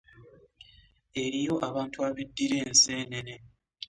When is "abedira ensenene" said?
2.07-3.35